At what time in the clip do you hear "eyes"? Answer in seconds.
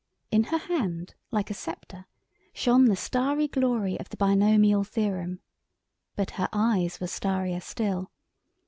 6.51-6.99